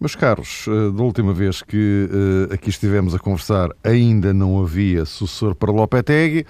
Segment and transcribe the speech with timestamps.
[0.00, 2.08] Meus caros, eh, da última vez que
[2.50, 6.44] eh, aqui estivemos a conversar, ainda não havia sucessor para Lopetegui.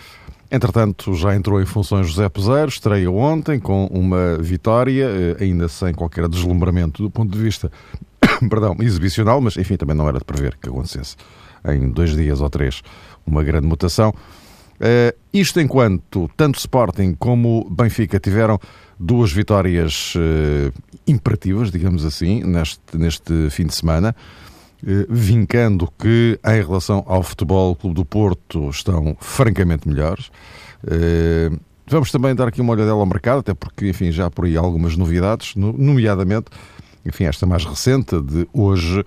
[0.51, 5.93] Entretanto, já entrou em funções José Peseiro, estreia ontem com uma vitória, eh, ainda sem
[5.93, 7.70] qualquer deslumbramento do ponto de vista
[8.48, 11.17] perdão, exibicional, mas enfim, também não era de prever que acontecesse
[11.67, 12.83] em dois dias ou três
[13.27, 14.15] uma grande mutação.
[14.75, 18.59] Uh, isto enquanto tanto Sporting como Benfica tiveram
[18.98, 20.73] duas vitórias uh,
[21.07, 24.15] imperativas, digamos assim, neste, neste fim de semana,
[24.83, 30.29] uh, vincando que, em relação ao Futebol Clube do Porto, estão francamente melhores.
[30.84, 34.45] Uh, vamos também dar aqui uma olhadela ao mercado, até porque, enfim, já há por
[34.45, 36.47] aí algumas novidades, nomeadamente,
[37.05, 39.05] enfim, esta mais recente de hoje,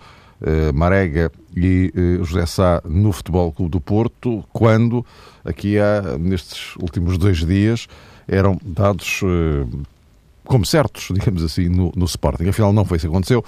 [0.72, 5.04] Marega e José Sá no Futebol Clube do Porto, quando
[5.44, 7.88] aqui há, nestes últimos dois dias,
[8.28, 9.66] eram dados eh,
[10.46, 12.48] como certos, digamos assim, no, no Sporting.
[12.48, 13.44] Afinal, não foi isso que aconteceu.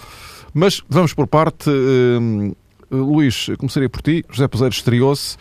[0.54, 1.70] Mas vamos por parte.
[1.70, 2.56] Uh,
[2.92, 4.26] Luís, começaria por ti.
[4.30, 5.38] José Peseiro estreou-se.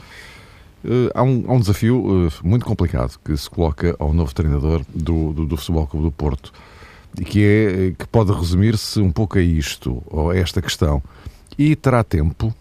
[0.85, 4.83] Uh, há, um, há um desafio uh, muito complicado que se coloca ao novo treinador
[4.95, 6.53] do, do, do Futebol Clube do Porto
[7.19, 11.03] e que, é, que pode resumir-se um pouco a isto, ou a esta questão.
[11.59, 12.55] E terá tempo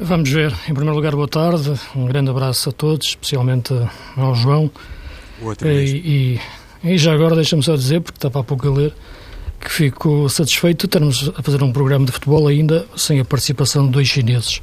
[0.00, 0.52] Vamos ver.
[0.68, 1.72] Em primeiro lugar, boa tarde.
[1.96, 3.74] Um grande abraço a todos, especialmente
[4.16, 4.70] ao João.
[5.42, 5.90] Outra vez.
[5.90, 6.40] E,
[6.84, 8.94] e, e já agora deixa-me só dizer, porque está para pouco a ler,
[9.60, 13.86] que fico satisfeito de estarmos a fazer um programa de futebol ainda sem a participação
[13.86, 14.60] de dois chineses.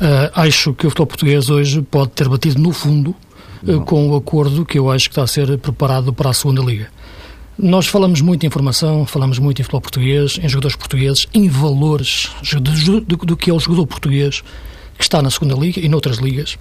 [0.00, 3.14] Uh, acho que o futebol português hoje pode ter batido no fundo
[3.66, 6.62] uh, com o acordo que eu acho que está a ser preparado para a segunda
[6.62, 6.88] liga.
[7.58, 12.30] Nós falamos muito em informação, falamos muito em futebol português, em jogadores portugueses, em valores
[12.52, 14.42] do, do, do que é o jogador português
[14.96, 16.56] que está na segunda liga e noutras ligas.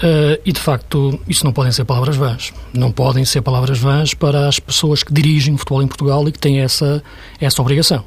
[0.00, 2.54] Uh, e de facto, isso não podem ser palavras vãs.
[2.72, 6.32] Não podem ser palavras vãs para as pessoas que dirigem o futebol em Portugal e
[6.32, 7.02] que têm essa,
[7.38, 8.02] essa obrigação.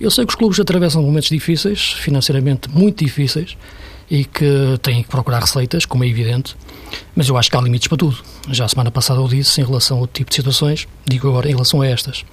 [0.00, 3.56] Eu sei que os clubes atravessam momentos difíceis, financeiramente muito difíceis,
[4.10, 6.54] e que têm que procurar receitas, como é evidente,
[7.14, 8.18] mas eu acho que há limites para tudo.
[8.50, 11.52] Já a semana passada eu disse em relação ao tipo de situações, digo agora em
[11.52, 12.24] relação a estas.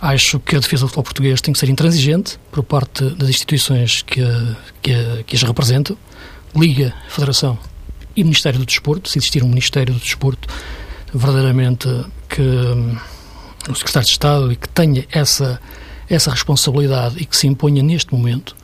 [0.00, 4.02] Acho que a defesa do futebol português tem que ser intransigente por parte das instituições
[4.02, 4.22] que,
[4.80, 5.96] que, que as representam,
[6.54, 7.58] Liga, Federação
[8.16, 10.48] e Ministério do Desporto, se existir um Ministério do Desporto
[11.12, 11.88] verdadeiramente
[12.28, 12.40] que
[13.68, 15.60] o Secretário de Estado e que tenha essa,
[16.08, 18.56] essa responsabilidade e que se imponha neste momento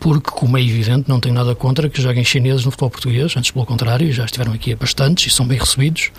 [0.00, 3.50] porque, como é evidente, não tenho nada contra que joguem chineses no futebol português, antes
[3.52, 6.10] pelo contrário, já estiveram aqui a bastantes e são bem recebidos.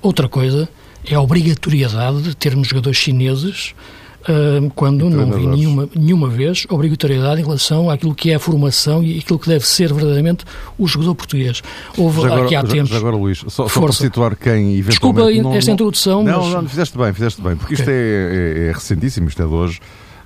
[0.00, 0.68] Outra coisa
[1.04, 3.74] é a obrigatoriedade de termos jogadores chineses
[4.22, 9.02] uh, quando não vi nenhuma, nenhuma vez obrigatoriedade em relação àquilo que é a formação
[9.02, 10.44] e aquilo que deve ser verdadeiramente
[10.78, 11.62] o jogador português.
[11.96, 12.90] Houve agora, aqui há já, tempos.
[12.90, 14.88] Já agora, Luís, só, só para situar quem eventualmente.
[14.88, 16.22] Desculpa não, esta introdução.
[16.22, 16.54] Não, mas...
[16.54, 19.80] não, fizeste bem, fizeste bem, porque isto é, é, é recentíssimo, isto é de hoje.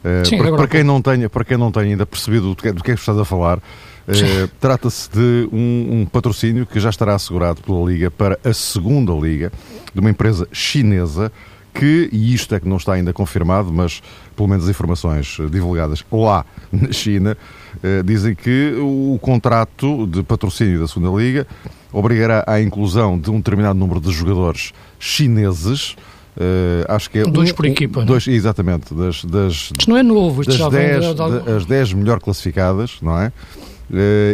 [0.05, 2.69] Eh, Sim, para, para, quem não tenha, para quem não tenha ainda percebido do que,
[2.69, 6.79] é, do que é que estás a falar, uh, trata-se de um, um, patrocínio que
[6.79, 9.51] já estará assegurado pela Liga para a segunda Liga,
[9.95, 11.33] de uma empresa chinesa
[11.75, 14.01] que, e isto é que não está ainda confirmado, mas
[14.37, 17.37] pelo menos as informações divulgadas lá na China,
[17.77, 21.47] uh, dizem que o contrato de patrocínio da segunda Liga
[21.93, 25.97] obrigará à inclusão de um determinado número de jogadores chineses
[26.37, 29.97] Uh, acho que é dois um, por equipa, um, dois, exatamente, das, das isto não
[29.97, 33.33] é novo, isto das já 10, vem de, as 10 melhor classificadas, não é?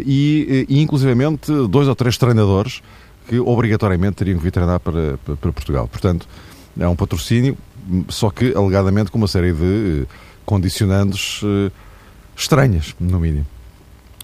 [0.07, 2.81] E, e, inclusivamente dois ou três treinadores
[3.29, 5.87] que obrigatoriamente teriam que vir treinar para, para, para, Portugal.
[5.89, 6.27] Portanto,
[6.81, 7.57] é um patrocínio,
[8.09, 10.07] só que alegadamente com uma série de
[10.45, 11.71] condicionantes uh,
[12.37, 13.47] estranhas, no mínimo.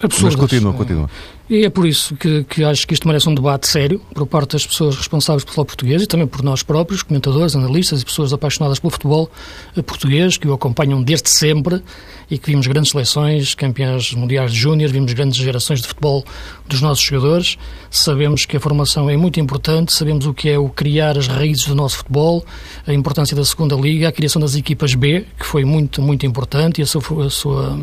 [0.01, 0.35] Absurdas.
[0.35, 1.11] Mas continua, continua.
[1.49, 4.55] E é por isso que, que, acho que isto merece um debate sério por parte
[4.55, 8.81] das pessoas responsáveis pelo português e também por nós próprios, comentadores, analistas e pessoas apaixonadas
[8.81, 9.31] pelo futebol
[9.77, 11.81] eh, português, que o acompanham desde sempre
[12.29, 16.25] e que vimos grandes seleções, campeões mundiais de júnior, vimos grandes gerações de futebol
[16.67, 17.57] dos nossos jogadores.
[17.93, 21.67] Sabemos que a formação é muito importante, sabemos o que é o criar as raízes
[21.67, 22.45] do nosso futebol,
[22.85, 26.81] a importância da segunda liga, a criação das equipas B, que foi muito, muito importante,
[26.81, 27.79] e a sua, a sua,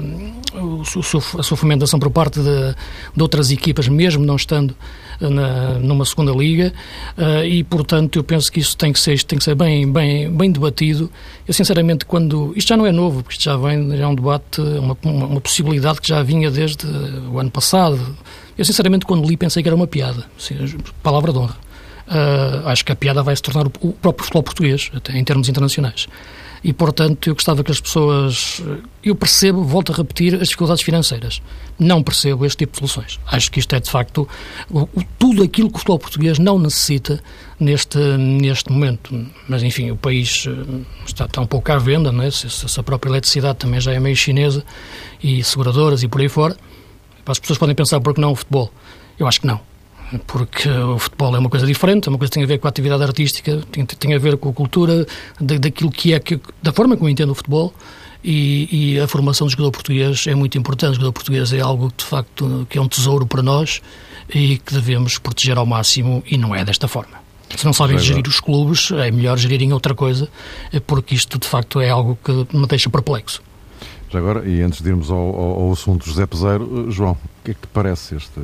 [0.54, 2.75] a sua, a sua fomentação por parte de,
[3.15, 4.75] de outras equipas, mesmo não estando
[5.19, 6.73] na, numa segunda liga,
[7.17, 10.31] uh, e portanto eu penso que isso tem que ser, tem que ser bem, bem,
[10.31, 11.11] bem debatido.
[11.47, 12.53] Eu sinceramente, quando.
[12.55, 15.41] Isto já não é novo, porque isto já vem, já é um debate, uma, uma,
[15.41, 16.85] possibilidade que já vinha desde
[17.31, 18.00] o ano passado,
[18.57, 20.25] Eu, sinceramente, quando li, pensei que era uma piada.
[20.38, 20.55] Assim,
[21.01, 21.57] palavra de honra.
[22.07, 25.23] Uh, acho que a piada vai se tornar o, o próprio futebol português, até em
[25.23, 26.07] termos internacionais
[26.63, 28.62] e, portanto, eu gostava que as pessoas.
[29.04, 31.42] Eu percebo, volto a repetir, as dificuldades financeiras.
[31.77, 33.19] Não percebo este tipo de soluções.
[33.27, 34.27] Acho que isto é, de facto,
[34.71, 34.88] o,
[35.19, 37.21] tudo aquilo que o futebol português não necessita
[37.60, 39.27] neste, neste momento.
[39.50, 42.31] Mas, enfim, o país eh, está, um pouco à venda, não é?
[42.31, 44.63] Se, se a própria eletricidade também já é meio chinesa
[45.21, 46.56] e seguradoras e por aí fora.
[47.25, 48.71] As pessoas podem pensar, por que não o futebol?
[49.19, 49.73] Eu acho que não
[50.19, 52.68] porque o futebol é uma coisa diferente, é uma coisa que tem a ver com
[52.68, 55.06] a atividade artística, tem, tem a ver com a cultura,
[55.39, 57.74] da, daquilo que é, que, da forma como eu entendo o futebol,
[58.24, 60.92] e, e, a formação do jogador português é muito importante.
[60.92, 63.81] O jogador português é algo, de facto, que é um tesouro para nós
[64.33, 67.21] e que devemos proteger ao máximo, e não é desta forma.
[67.56, 70.30] Se não sabem é gerir os clubes, é melhor gerirem outra coisa,
[70.88, 73.42] porque isto, de facto, é algo que me deixa perplexo.
[74.10, 77.51] Já agora, e antes de irmos ao, ao, ao assunto José Peseiro, João, o que
[77.51, 78.39] é que te parece este,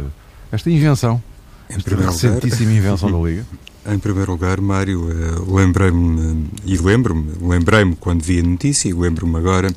[0.52, 1.22] esta invenção
[1.70, 3.46] em primeiro recentíssima lugar, invenção da Liga.
[3.88, 9.38] Em primeiro lugar, Mário, uh, lembrei-me, e lembro-me, lembrei-me quando vi a notícia, e lembro-me
[9.38, 9.74] agora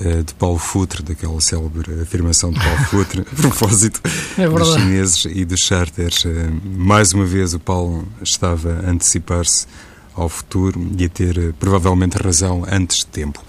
[0.00, 4.00] uh, de Paulo Futre, daquela célebre afirmação de Paulo Futre, a propósito
[4.38, 6.24] é dos chineses e dos charters.
[6.64, 9.66] Mais uma vez, o Paulo estava a antecipar-se
[10.14, 13.44] ao futuro e a ter provavelmente razão antes de tempo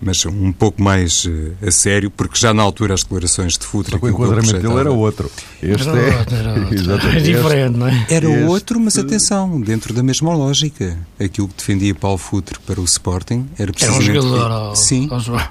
[0.00, 3.96] mas um pouco mais uh, a sério, porque já na altura as declarações de Futre...
[4.00, 5.30] o enquadramento dele era outro.
[5.62, 6.18] Este era é...
[6.18, 6.52] Outro, era,
[6.92, 7.08] outro.
[7.10, 8.06] é diferente, não é?
[8.08, 8.44] Era este...
[8.44, 10.96] outro, mas atenção, dentro da mesma lógica.
[11.18, 14.10] Aquilo que defendia Paulo Futre para o Sporting era precisamente...
[14.10, 15.08] Era um jogador ao, Sim,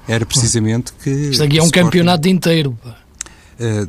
[0.07, 1.09] era precisamente que...
[1.09, 1.85] Isto aqui é um Sporting...
[1.85, 2.97] campeonato inteiro, pá.
[3.59, 3.85] Uh,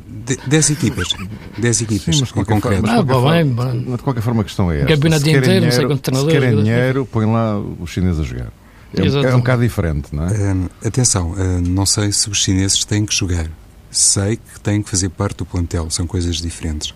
[0.48, 1.14] dez equipas.
[1.56, 2.60] Dez equipas Sim, em concreto.
[2.60, 4.88] Forma, de, qualquer ah, forma, bem, de qualquer forma, a questão é esta.
[4.88, 6.34] Campeonato inteiro, não sei quantos treinadores.
[6.34, 8.52] Se querem dinheiro, põem lá os chineses a jogar.
[8.94, 10.52] É, é um bocado diferente, não é?
[10.52, 13.48] Uh, atenção, uh, não sei se os chineses têm que jogar.
[13.90, 16.94] Sei que têm que fazer parte do plantel, são coisas diferentes.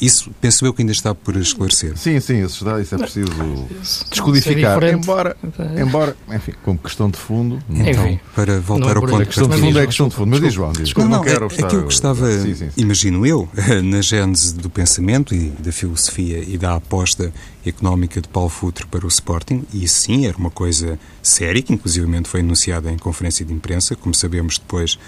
[0.00, 1.96] Isso penso eu que ainda está por esclarecer.
[1.96, 3.68] Sim, sim, isso, está, isso é preciso
[4.10, 4.82] descodificar.
[4.84, 5.36] Embora,
[5.80, 7.58] embora, enfim, como questão de fundo.
[7.70, 9.22] Então, para voltar ao ponto.
[9.22, 10.92] A questão de fundo é questão de fundo, mas diz João, diz.
[10.94, 12.70] Não, não, não quero é, aquilo que estava, sim, sim, sim.
[12.76, 13.48] imagino eu,
[13.84, 17.32] na gênese do pensamento e da filosofia e da aposta
[17.64, 22.28] económica de Paulo Futre para o Sporting, e sim, era uma coisa séria, que inclusivamente
[22.28, 24.98] foi anunciada em conferência de imprensa, como sabemos depois,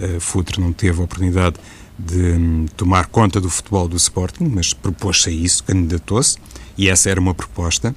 [0.00, 1.56] uh, Futre não teve a oportunidade
[1.98, 6.38] de hum, tomar conta do futebol do Sporting, mas propôs-se a isso, candidatou-se,
[6.76, 7.94] e essa era uma proposta.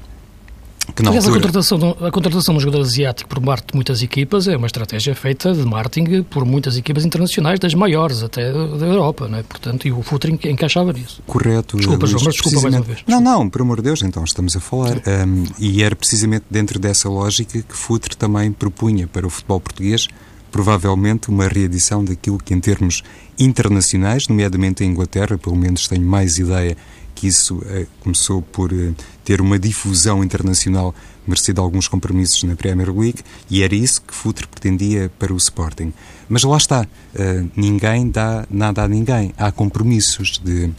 [0.96, 1.40] Que Aliás, altura...
[1.40, 4.58] a, contratação de, a contratação de um jogador asiático por parte de muitas equipas é
[4.58, 9.38] uma estratégia feita de marketing por muitas equipas internacionais, das maiores até da Europa, não
[9.38, 9.44] é?
[9.44, 11.22] Portanto, e o Futre encaixava nisso.
[11.28, 11.78] Correto.
[11.78, 13.00] Desculpa, João, mas desculpa mais uma vez.
[13.08, 14.98] Não, não, por amor de Deus, então estamos a falar.
[14.98, 20.08] Um, e era precisamente dentro dessa lógica que Futre também propunha para o futebol português
[20.52, 23.04] provavelmente uma reedição daquilo que, em termos
[23.40, 26.76] internacionais, nomeadamente em Inglaterra, pelo menos tenho mais ideia
[27.16, 28.94] que isso eh, começou por eh,
[29.24, 30.94] ter uma difusão internacional
[31.28, 35.38] merced a alguns compromissos na Premier League e era isso que Futre pretendia para o
[35.38, 35.94] Sporting.
[36.28, 39.34] Mas lá está, uh, ninguém dá nada a ninguém.
[39.38, 40.72] Há compromissos de, uh,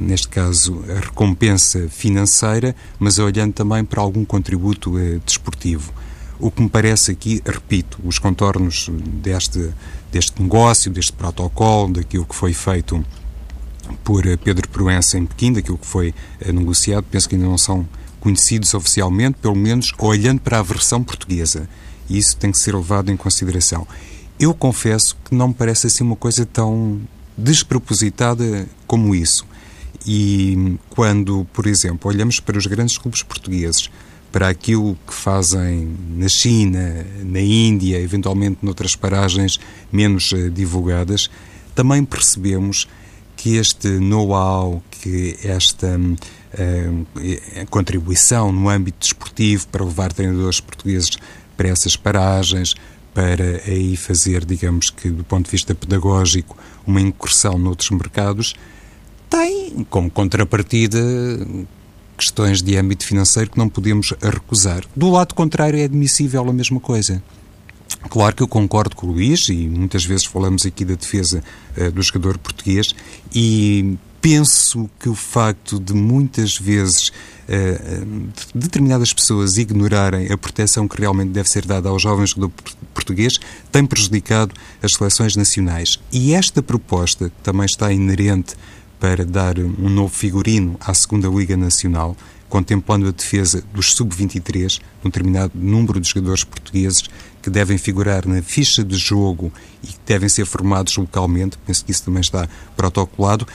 [0.00, 5.92] neste caso, a recompensa financeira, mas olhando também para algum contributo uh, desportivo.
[6.38, 8.90] O que me parece aqui, repito, os contornos
[9.22, 9.72] deste,
[10.10, 13.04] deste negócio, deste protocolo, daquilo que foi feito
[14.02, 17.86] por Pedro Proença em Pequim, daquilo que foi eh, negociado, penso que ainda não são
[18.20, 21.68] conhecidos oficialmente, pelo menos olhando para a versão portuguesa.
[22.08, 23.86] E isso tem que ser levado em consideração.
[24.38, 27.00] Eu confesso que não me parece assim uma coisa tão
[27.36, 29.46] despropositada como isso.
[30.06, 33.90] E quando, por exemplo, olhamos para os grandes clubes portugueses,
[34.34, 39.60] para aquilo que fazem na China, na Índia, eventualmente noutras paragens
[39.92, 41.30] menos uh, divulgadas,
[41.72, 42.88] também percebemos
[43.36, 51.12] que este know-how, que esta uh, contribuição no âmbito desportivo para levar treinadores portugueses
[51.56, 52.74] para essas paragens,
[53.14, 58.56] para aí fazer, digamos que do ponto de vista pedagógico, uma incursão noutros mercados,
[59.30, 60.98] tem como contrapartida
[62.16, 64.84] questões de âmbito financeiro que não podemos recusar.
[64.94, 67.22] Do lado contrário, é admissível a mesma coisa.
[68.08, 71.42] Claro que eu concordo com o Luís e muitas vezes falamos aqui da defesa
[71.76, 72.94] uh, do jogador português
[73.34, 81.00] e penso que o facto de muitas vezes uh, determinadas pessoas ignorarem a proteção que
[81.00, 82.52] realmente deve ser dada ao jovem jogador
[82.92, 83.38] português
[83.70, 85.98] tem prejudicado as seleções nacionais.
[86.12, 88.54] E esta proposta também está inerente
[89.04, 92.16] para dar um novo figurino à segunda Liga Nacional,
[92.48, 97.02] contemplando a defesa dos sub-23, um determinado número de jogadores portugueses
[97.42, 101.90] que devem figurar na ficha de jogo e que devem ser formados localmente, penso que
[101.90, 103.46] isso também está protocolado.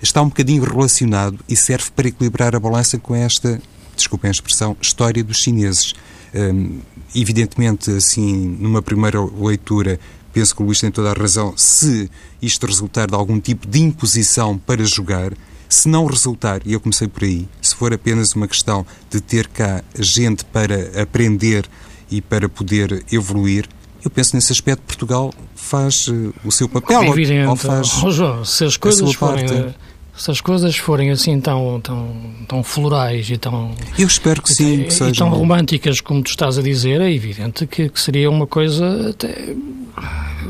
[0.00, 3.60] está um bocadinho relacionado e serve para equilibrar a balança com esta,
[3.94, 5.92] desculpem a expressão, história dos chineses.
[6.34, 6.80] Um,
[7.14, 10.00] evidentemente, assim, numa primeira leitura,
[10.34, 11.54] penso que o Luís tem toda a razão.
[11.56, 12.10] Se
[12.42, 15.32] isto resultar de algum tipo de imposição para jogar,
[15.68, 19.46] se não resultar, e eu comecei por aí, se for apenas uma questão de ter
[19.46, 21.64] cá gente para aprender
[22.10, 23.68] e para poder evoluir,
[24.04, 27.02] eu penso nesse aspecto Portugal faz uh, o seu papel.
[27.02, 27.48] É evidente.
[27.48, 29.74] Ou faz oh, João, se as coisas forem, parte.
[30.16, 32.16] Se as coisas forem assim tão, tão,
[32.46, 35.08] tão florais e tão eu espero que sim, e, que sejam...
[35.10, 39.10] e tão românticas como tu estás a dizer, é evidente que, que seria uma coisa
[39.10, 39.54] até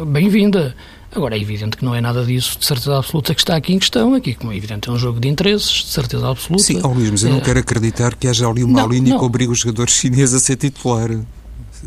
[0.06, 0.74] bem-vinda.
[1.14, 3.78] Agora, é evidente que não é nada disso, de certeza absoluta, que está aqui em
[3.78, 4.14] questão.
[4.14, 6.64] Aqui, como é evidente, é um jogo de interesses, de certeza absoluta.
[6.64, 7.40] Sim, oh Luís, mas eu não é...
[7.40, 9.18] quero acreditar que haja ali uma não, linha não.
[9.20, 11.10] que obriga os jogadores chineses a ser titular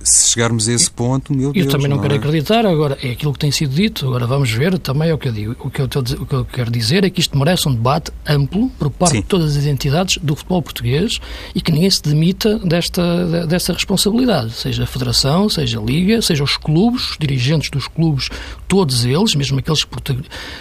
[0.04, 1.66] se chegarmos a esse ponto, meu Deus.
[1.66, 2.18] Eu também não, não quero é?
[2.18, 5.28] acreditar, agora é aquilo que tem sido dito, agora vamos ver também é o que
[5.28, 5.56] eu digo.
[5.60, 8.70] O que eu, o que eu quero dizer é que isto merece um debate amplo
[8.78, 9.22] por parte Sim.
[9.22, 11.20] de todas as entidades do futebol português
[11.54, 16.44] e que ninguém se demita desta, desta responsabilidade, seja a Federação, seja a Liga, seja
[16.44, 18.30] os clubes, os dirigentes dos clubes,
[18.68, 19.98] todos eles, mesmo aqueles que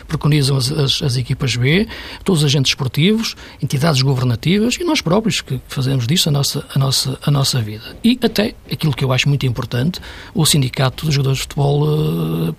[0.07, 1.87] preconizam as, as, as equipas B,
[2.25, 6.79] todos os agentes esportivos, entidades governativas e nós próprios que fazemos disto a nossa, a
[6.79, 7.97] nossa, a nossa vida.
[8.03, 10.01] E até aquilo que eu acho muito importante,
[10.35, 12.55] o Sindicato dos Jogadores de Futebol uh,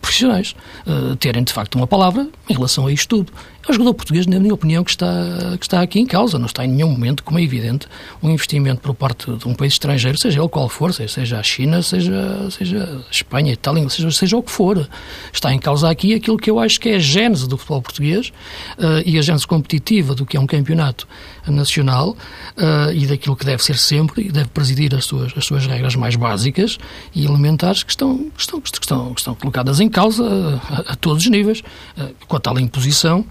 [0.00, 0.54] Profissionais
[0.86, 3.32] uh, terem, de facto, uma palavra em relação a isto tudo.
[3.66, 6.36] É o jogador português, na minha opinião, que está, que está aqui em causa.
[6.36, 7.86] Não está em nenhum momento, como é evidente,
[8.20, 11.80] um investimento por parte de um país estrangeiro, seja ele qual for, seja a China,
[11.80, 14.88] seja, seja a Espanha, a Itália, seja, seja o que for.
[15.32, 18.32] Está em causa aqui aquilo que eu acho que é a gênese do futebol português
[18.78, 21.06] uh, e a gênese competitiva do que é um campeonato
[21.46, 25.66] nacional uh, e daquilo que deve ser sempre e deve presidir as suas, as suas
[25.66, 26.78] regras mais básicas
[27.14, 30.24] e elementares que estão, que estão, que estão, que estão colocadas em causa
[30.68, 31.62] a, a todos os níveis,
[31.98, 33.24] uh, com a tal imposição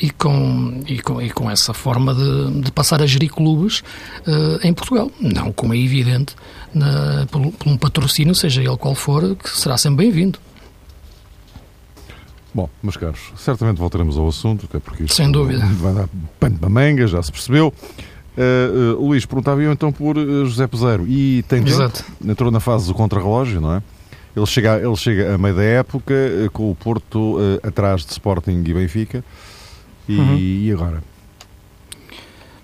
[0.00, 3.80] e com, e com, e com essa forma de, de passar a gerir clubes
[4.26, 5.10] uh, em Portugal.
[5.20, 6.34] Não, como é evidente,
[6.74, 10.38] na, por, por, um patrocínio, seja ele qual for, que será sempre bem-vindo.
[12.54, 15.66] Bom, meus caros, certamente voltaremos ao assunto, até porque isto Sem dúvida.
[15.66, 16.08] vai dar
[16.38, 17.74] pano para manga, já se percebeu.
[18.38, 21.04] Uh, uh, Luís, perguntava eu então por uh, José Peseiro.
[21.08, 21.66] E tem?
[21.66, 22.04] Exato.
[22.24, 23.82] Entrou na fase do contrarrelógio, não é?
[24.36, 26.14] Ele chega, ele chega a meio da época,
[26.52, 29.24] com o Porto atrás de Sporting e Benfica.
[30.08, 30.36] E, uhum.
[30.36, 31.02] e agora?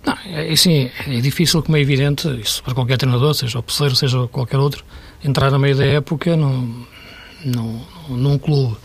[0.04, 3.94] Não, é, assim, é difícil, como é evidente, isso para qualquer treinador, seja o Peseiro,
[3.94, 4.84] seja qualquer outro,
[5.24, 6.84] entrar a meio da época num,
[7.44, 8.76] num, num clube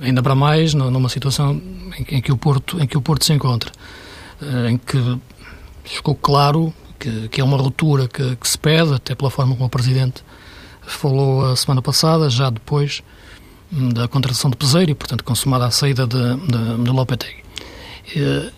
[0.00, 1.60] ainda para mais numa situação
[2.08, 3.70] em, que o Porto em que o Porto se encontra
[4.40, 5.18] eh, em que
[5.84, 9.66] ficou claro que, que é uma ruptura que, que, se pede até pela forma como
[9.66, 10.22] o presidente
[10.82, 13.02] falou a semana passada já depois
[13.72, 17.42] hum, da contratação de Peseiro e portanto consumada a saída de, de, de Lopetegui.
[18.16, 18.50] Eh,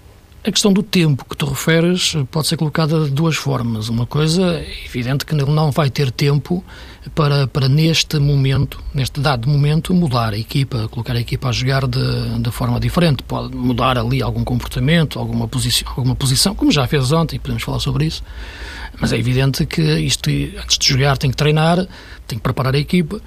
[0.46, 3.88] a questão do tempo que tu referes pode ser colocada de duas formas.
[3.88, 6.62] Uma coisa, é evidente que ele não vai ter tempo
[7.14, 11.86] para, para neste momento, neste dado momento, mudar a equipa, colocar a equipa a jogar
[11.86, 13.22] de, de forma diferente.
[13.22, 17.80] Pode mudar ali algum comportamento, alguma posição, alguma posição, como já fez ontem, podemos falar
[17.80, 18.22] sobre isso.
[19.00, 21.86] Mas é evidente que isto, antes de jogar, tem que treinar,
[22.28, 23.18] tem que preparar a equipa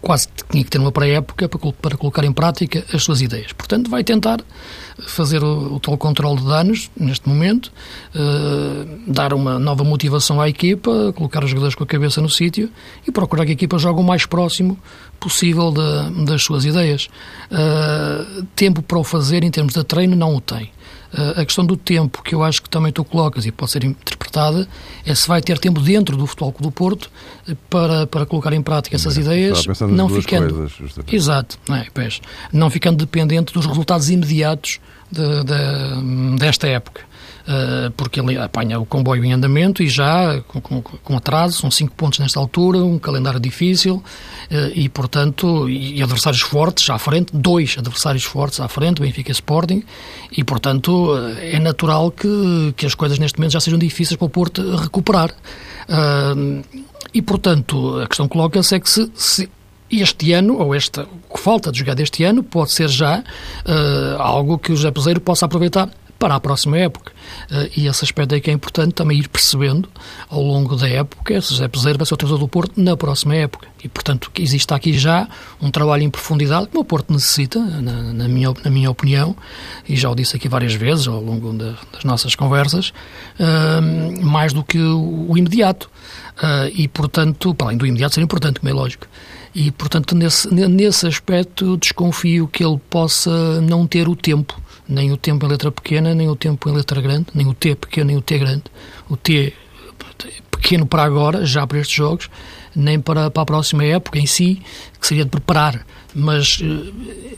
[0.00, 3.52] quase tinha que ter uma pré-época para, para colocar em prática as suas ideias.
[3.52, 4.40] Portanto, vai tentar
[5.06, 7.72] fazer o, tal controle de danos, neste momento,
[8.14, 12.70] uh, dar uma nova motivação à equipa, colocar os jogadores com a cabeça no sítio
[13.06, 14.78] e procurar que a equipa jogue o mais próximo
[15.20, 15.72] possível
[16.24, 17.08] das suas ideias.
[17.50, 20.70] Uh, tempo para o fazer em termos de treino não o tem.
[21.12, 23.82] Uh, a questão do tempo, que eu acho que também tu colocas e pode ser
[23.82, 24.68] interpretada,
[25.06, 27.10] é se vai ter tempo dentro do Futebol Clube do Porto
[27.70, 30.54] para, para colocar em prática essas ideias, não ficando...
[30.54, 32.20] Coisas, Exato, não, é, pois,
[32.52, 37.07] não ficando dependente dos resultados imediatos de, de, desta época.
[37.48, 41.70] Uh, porque ele apanha o comboio em andamento e já com, com, com, atraso, são
[41.70, 44.04] cinco pontos nesta altura, um calendário difícil uh,
[44.74, 49.82] e, portanto, e, adversários fortes à frente, dois adversários fortes à frente, Benfica e Sporting,
[50.30, 54.26] e, portanto, uh, é natural que, que as coisas neste momento já sejam difíceis para
[54.26, 55.34] o Porto recuperar.
[57.14, 59.48] e, portanto, a questão coloca-se é que se, se
[59.90, 64.20] este ano, ou esta, o que falta de jogar deste ano, pode ser já uh,
[64.20, 65.88] algo que o José Peseiro possa aproveitar
[66.18, 67.12] para a próxima época.
[67.50, 69.88] Uh, e esse aspecto é que é importante também ir percebendo
[70.28, 73.34] ao longo da época se José Peseiro vai ser o treinador do Porto na próxima
[73.36, 73.68] época.
[73.82, 75.28] E, portanto, existe aqui já
[75.62, 79.36] um trabalho em profundidade que o Porto necessita, na, na, minha, na minha opinião,
[79.88, 82.92] e já o disse aqui várias vezes ao longo de, das nossas conversas,
[83.38, 85.88] uh, mais do que o, o imediato.
[86.74, 89.06] e, portanto, para além do imediato ser importante, como é lógico.
[89.54, 95.16] E, portanto, nesse, nesse aspecto, desconfio que ele possa não ter o tempo, nem o
[95.16, 98.16] tempo em letra pequena, nem o tempo em letra grande, nem o T pequeno, nem
[98.16, 98.64] o T grande.
[99.08, 99.52] O T
[100.50, 102.28] pequeno para agora, já para estes jogos,
[102.74, 104.60] nem para, para a próxima época em si,
[105.00, 105.86] que seria de preparar.
[106.14, 106.92] Mas eh,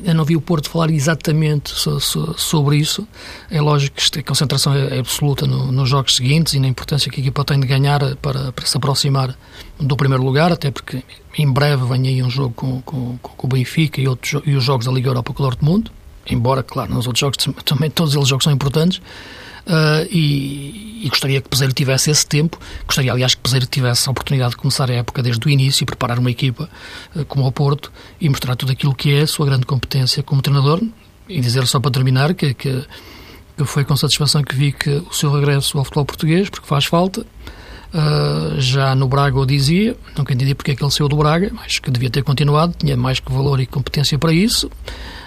[0.04, 3.07] eu não vi o Porto falar exatamente so, so, sobre isso.
[3.50, 7.11] É lógico que a concentração é, é absoluta no, nos jogos seguintes e na importância
[7.11, 9.37] que a equipa tem de ganhar para, para se aproximar
[9.78, 11.02] do primeiro lugar, até porque
[11.37, 14.64] em breve vem aí um jogo com, com, com o Benfica e, outros, e os
[14.64, 15.90] jogos da Liga Europa com o Dortmund.
[16.31, 19.01] Embora, claro, nos outros jogos também todos eles jogos são importantes.
[19.67, 22.59] Uh, e, e, gostaria que Peseiro tivesse esse tempo.
[22.87, 25.87] Gostaria, aliás, que Peseiro tivesse a oportunidade de começar a época desde o início e
[25.87, 26.69] preparar uma equipa
[27.15, 30.41] uh, como o Porto e mostrar tudo aquilo que é a sua grande competência como
[30.43, 30.81] treinador.
[31.29, 32.85] E dizer só para terminar que, que,
[33.57, 36.87] que foi com satisfação que vi que o seu regresso ao futebol português, porque faz
[36.87, 37.25] falta.
[37.93, 41.51] Uh, já no Braga o dizia, nunca entendi porque é que ele saiu do Braga,
[41.53, 44.71] mas que devia ter continuado, tinha mais que valor e competência para isso.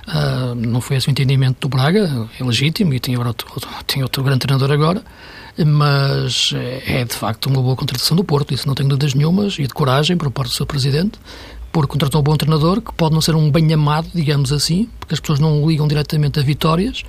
[0.07, 3.47] Uh, não foi esse o entendimento do Braga, é legítimo, e tem outro,
[3.87, 5.01] tem outro grande treinador agora,
[5.65, 9.57] mas é, é de facto uma boa contratação do Porto, isso não tenho dúvidas nenhumas,
[9.57, 11.17] e de coragem por parte do seu presidente,
[11.71, 15.13] por contratar um bom treinador que pode não ser um bem amado, digamos assim, porque
[15.13, 17.03] as pessoas não ligam diretamente a vitórias,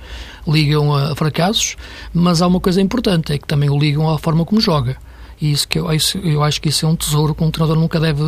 [0.47, 1.75] ligam a fracassos,
[2.13, 4.97] mas há uma coisa importante, é que também o ligam à forma como joga.
[5.39, 7.79] E isso que eu, isso, eu acho que isso é um tesouro que um treinador
[7.79, 8.23] nunca deve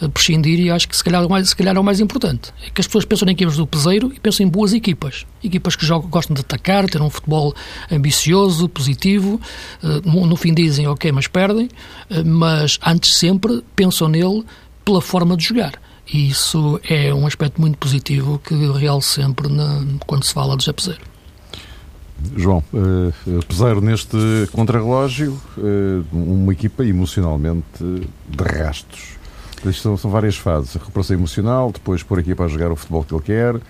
[0.00, 2.52] eh, prescindir e acho que se calhar, mais, se calhar é o mais importante.
[2.66, 5.24] É que as pessoas pensam em equipas do peseiro e pensam em boas equipas.
[5.42, 7.54] Equipas que jogam, gostam de atacar, ter um futebol
[7.90, 9.40] ambicioso, positivo.
[9.82, 11.68] Eh, no fim dizem, ok, mas perdem.
[12.10, 14.44] Eh, mas antes sempre pensam nele
[14.84, 15.74] pela forma de jogar.
[16.12, 20.56] E isso é um aspecto muito positivo que eu realço sempre na, quando se fala
[20.58, 21.11] José Peseiro.
[22.36, 24.16] João, uh, apesar neste
[24.52, 29.22] contrarrelógio, uh, uma equipa emocionalmente de rastos.
[29.64, 30.76] Isto são, são, várias fases.
[30.76, 33.60] A recuperação emocional, depois pôr a equipa a jogar o futebol que ele quer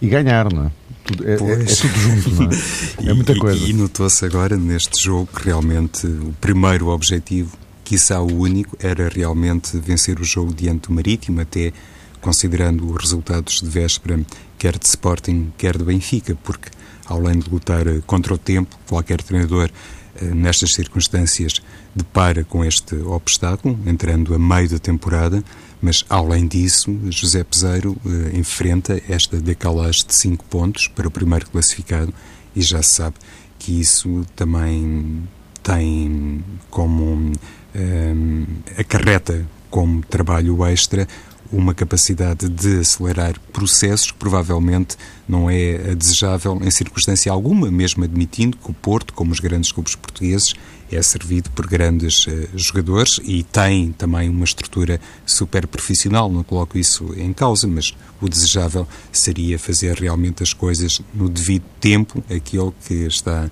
[0.00, 0.70] e ganhar, não é?
[1.04, 3.10] Tudo, é, é, é, tudo junto, não é?
[3.10, 3.64] É muita coisa.
[3.64, 9.08] E, e notou-se agora neste jogo que realmente o primeiro objetivo, quiçá o único, era
[9.08, 11.72] realmente vencer o jogo diante do Marítimo, até
[12.20, 14.20] considerando os resultados de véspera,
[14.58, 16.70] quer de Sporting, quer de Benfica, porque
[17.12, 19.70] além de lutar eh, contra o tempo, qualquer treinador
[20.16, 21.62] eh, nestas circunstâncias
[21.94, 25.44] depara com este obstáculo, entrando a meio da temporada,
[25.80, 31.48] mas além disso, José Peseiro eh, enfrenta esta decalagem de 5 pontos para o primeiro
[31.50, 32.12] classificado
[32.54, 33.16] e já se sabe
[33.58, 35.22] que isso também
[35.62, 37.32] tem como
[37.74, 38.46] um,
[38.76, 41.06] acarreta como trabalho extra
[41.52, 44.96] uma capacidade de acelerar processos que provavelmente
[45.28, 49.94] não é desejável em circunstância alguma, mesmo admitindo que o Porto, como os grandes clubes
[49.94, 50.54] portugueses,
[50.90, 56.78] é servido por grandes uh, jogadores e tem também uma estrutura super profissional, não coloco
[56.78, 62.74] isso em causa, mas o desejável seria fazer realmente as coisas no devido tempo, aquilo
[62.86, 63.50] que está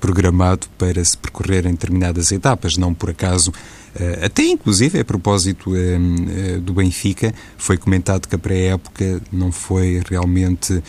[0.00, 3.52] programado para se percorrer em determinadas etapas, não por acaso
[4.24, 10.02] até inclusive a propósito eh, eh, do Benfica, foi comentado que a pré-época não foi
[10.08, 10.82] realmente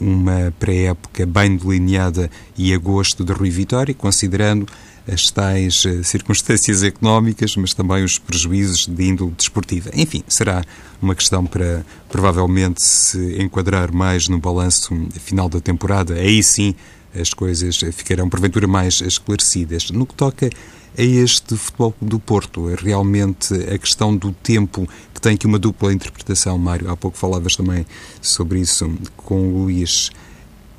[0.00, 4.64] uma pré-época bem delineada e a gosto de Rui Vitória, considerando
[5.12, 9.90] as tais circunstâncias económicas, mas também os prejuízos de índole desportiva.
[9.92, 10.62] Enfim, será
[11.02, 16.14] uma questão para provavelmente se enquadrar mais no balanço final da temporada.
[16.14, 16.76] Aí sim
[17.18, 19.90] as coisas ficarão porventura mais esclarecidas.
[19.90, 20.50] No que toca
[20.96, 22.70] a este Futebol do Porto.
[22.70, 26.90] É realmente a questão do tempo que tem aqui uma dupla interpretação, Mário.
[26.90, 27.84] Há pouco falavas também
[28.22, 30.10] sobre isso com o Luís.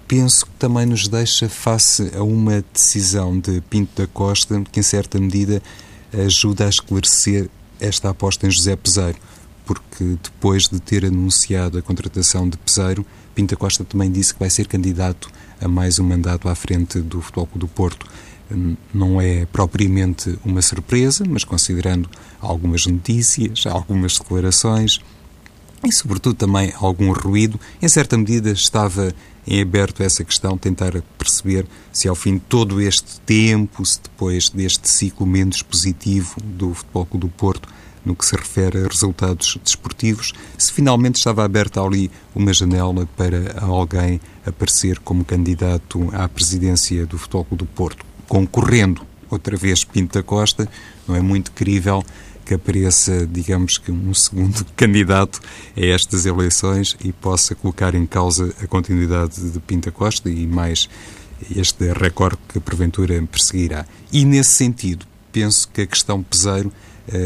[0.07, 4.83] Penso que também nos deixa face a uma decisão de Pinto da Costa que, em
[4.83, 5.61] certa medida,
[6.13, 9.17] ajuda a esclarecer esta aposta em José Peseiro,
[9.65, 14.39] porque depois de ter anunciado a contratação de Peseiro, Pinto da Costa também disse que
[14.39, 15.29] vai ser candidato
[15.61, 18.05] a mais um mandato à frente do Futebol do Porto.
[18.93, 24.99] Não é propriamente uma surpresa, mas considerando algumas notícias, algumas declarações
[25.83, 29.13] e, sobretudo, também algum ruído, em certa medida estava
[29.47, 34.49] em aberto essa questão, tentar perceber se ao fim de todo este tempo, se depois
[34.49, 37.69] deste ciclo menos positivo do Futebol do Porto,
[38.05, 43.59] no que se refere a resultados desportivos, se finalmente estava aberta ali uma janela para
[43.59, 50.23] alguém aparecer como candidato à presidência do Futebol do Porto concorrendo outra vez Pinto da
[50.23, 50.67] Costa,
[51.07, 52.03] não é muito crível
[52.45, 55.41] que apareça, digamos que, um segundo candidato
[55.75, 60.45] a estas eleições e possa colocar em causa a continuidade de Pinto da Costa e
[60.45, 60.87] mais
[61.55, 63.85] este recorde que porventura perseguirá.
[64.11, 66.71] E nesse sentido, penso que a questão peseiro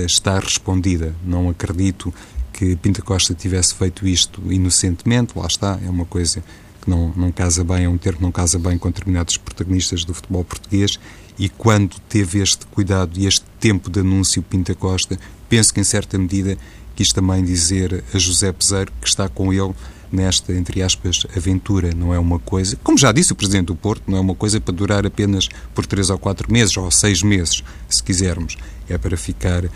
[0.05, 1.15] está respondida.
[1.25, 2.13] Não acredito
[2.51, 6.43] que Pinta Costa tivesse feito isto inocentemente, lá está, é uma coisa
[6.81, 10.03] que não, não casa bem, é um termo que não casa bem com determinados protagonistas
[10.03, 10.99] do futebol português,
[11.37, 15.85] e quando teve este cuidado e este tempo de anúncio Pinta Costa, penso que em
[15.85, 16.57] certa medida
[16.95, 19.73] quis também dizer a José Peseiro que está com ele
[20.11, 21.93] nesta, entre aspas, aventura.
[21.95, 24.59] Não é uma coisa, como já disse o Presidente do Porto, não é uma coisa
[24.59, 28.57] para durar apenas por três ou quatro meses, ou seis meses, se quisermos.
[28.89, 29.69] É para ficar uh,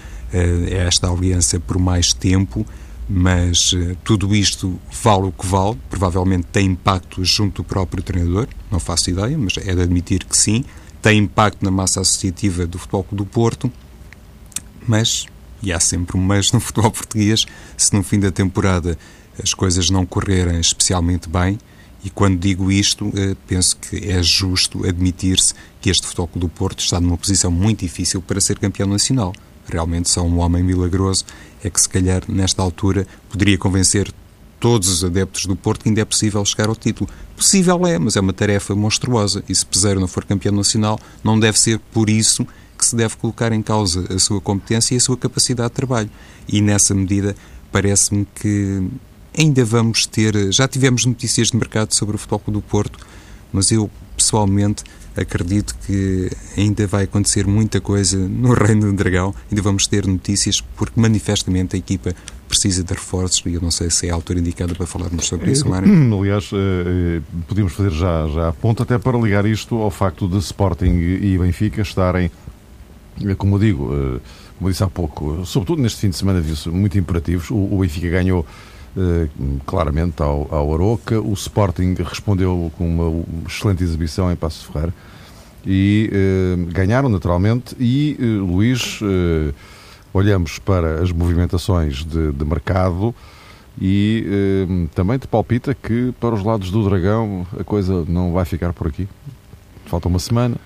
[0.69, 2.65] esta aliança por mais tempo,
[3.07, 8.47] mas uh, tudo isto vale o que vale, provavelmente tem impacto junto do próprio treinador,
[8.71, 10.65] não faço ideia, mas é de admitir que sim,
[11.01, 13.71] tem impacto na massa associativa do Futebol do Porto,
[14.87, 15.25] mas,
[15.61, 17.45] e há sempre um mas no futebol português,
[17.77, 18.97] se no fim da temporada
[19.41, 21.57] as coisas não correrem especialmente bem,
[22.03, 26.79] e quando digo isto, eh, penso que é justo admitir-se que este Futebol do Porto
[26.79, 29.33] está numa posição muito difícil para ser campeão nacional.
[29.69, 31.23] Realmente só um homem milagroso
[31.63, 34.11] é que se calhar nesta altura poderia convencer
[34.59, 37.09] todos os adeptos do Porto que ainda é possível chegar ao título.
[37.37, 41.39] Possível é, mas é uma tarefa monstruosa e se Peseiro não for campeão nacional, não
[41.39, 42.45] deve ser por isso
[42.77, 46.09] que se deve colocar em causa a sua competência e a sua capacidade de trabalho.
[46.47, 47.33] E nessa medida
[47.71, 48.89] parece-me que
[49.37, 52.99] ainda vamos ter, já tivemos notícias de mercado sobre o Futebol do Porto,
[53.51, 54.83] mas eu pessoalmente
[55.15, 60.59] acredito que ainda vai acontecer muita coisa no Reino do Dragão, ainda vamos ter notícias,
[60.75, 62.15] porque manifestamente a equipa
[62.47, 65.51] precisa de reforços e eu não sei se é a altura indicada para falarmos sobre
[65.51, 65.87] isso, Mário.
[66.19, 66.57] Aliás, eh,
[67.17, 70.93] eh, podíamos fazer já, já a ponto até para ligar isto ao facto de Sporting
[71.21, 72.31] e Benfica estarem,
[73.23, 73.89] eh, como digo,
[74.57, 77.49] como disse há pouco, sobretudo neste fim de semana, muito imperativos.
[77.51, 78.72] O Benfica ganhou eh,
[79.65, 81.19] claramente ao, ao Aroca.
[81.19, 84.93] O Sporting respondeu com uma excelente exibição em Passo Ferreira
[85.65, 87.75] e eh, ganharam naturalmente.
[87.79, 88.99] E eh, Luís,
[90.13, 93.15] olhamos para as movimentações de, de mercado
[93.81, 98.71] e também te palpita que para os lados do Dragão a coisa não vai ficar
[98.71, 99.07] por aqui.
[99.87, 100.57] Falta uma semana.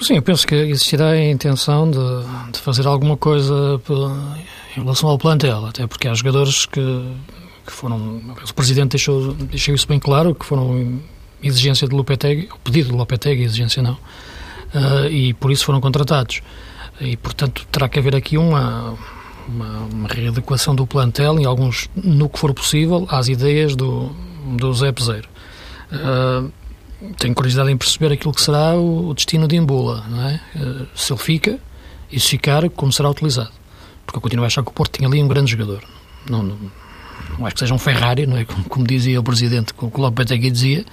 [0.00, 1.98] Sim, eu penso que existirá a intenção de,
[2.52, 3.80] de fazer alguma coisa
[4.76, 7.14] em relação ao plantel, até porque há jogadores que,
[7.66, 8.20] que foram.
[8.48, 11.00] O Presidente deixou, deixou isso bem claro, que foram
[11.42, 16.42] exigência de Lopetegui, o pedido de Lopetegui, exigência não, uh, e por isso foram contratados.
[17.00, 18.94] E, portanto, terá que haver aqui uma,
[19.48, 24.10] uma, uma, readequação do plantel, em alguns, no que for possível, às ideias do,
[24.58, 25.28] do Zé Peseiro.
[25.92, 26.50] Uh,
[27.18, 30.40] tenho curiosidade em perceber aquilo que será o, destino de Embula, não é?
[30.54, 31.58] Uh, se ele fica
[32.10, 33.52] e se ficar, como será utilizado
[34.06, 35.82] porque eu continuo a achar que o Porto tinha ali um grande jogador.
[36.30, 36.56] Não, não,
[37.38, 38.44] não acho que seja um Ferrari, não é?
[38.44, 40.84] Como, como dizia o Presidente, como o Lopetegui dizia,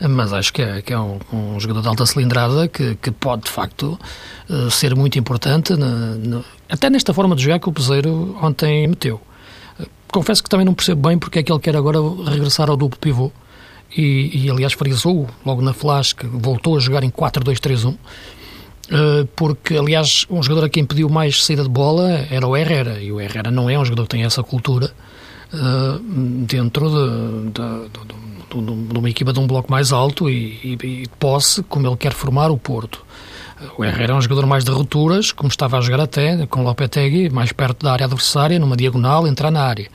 [0.00, 3.44] mas acho que é, que é um, um, jogador de alta cilindrada que, que pode,
[3.44, 3.98] de facto,
[4.50, 8.86] uh, ser muito importante, na, na, até nesta forma de jogar que o Peseiro ontem
[8.88, 9.20] meteu.
[9.78, 12.76] Uh, confesso que também não percebo bem porque é que ele quer agora regressar ao
[12.76, 13.32] duplo pivô.
[13.96, 17.96] E, e aliás, frisou logo na flash que voltou a jogar em 4-2-3-1
[18.90, 23.00] eh, porque, aliás, um jogador a quem pediu mais saída de bola era o Herrera,
[23.00, 24.90] e o Herrera não é um jogador que tem essa cultura
[25.52, 25.98] uh,
[26.46, 31.06] dentro de, de, de, de, uma equipa de um bloco mais alto e, e, e
[31.18, 33.04] posse, como ele quer formar o Porto.
[33.76, 36.64] O Herrera é um jogador mais de rupturas, como estava a jogar até, com o
[36.64, 39.88] Lopetegui, mais perto da área adversária, numa diagonal, entrar na área.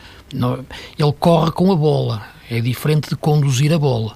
[1.00, 4.14] Ele corre com a bola, é diferente de conduzir a bola.